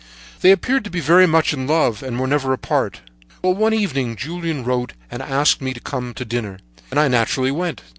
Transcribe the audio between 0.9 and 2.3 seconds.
very much in love, and were